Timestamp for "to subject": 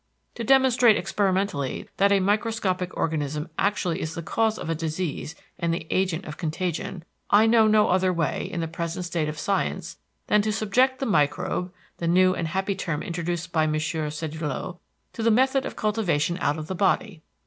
10.41-10.97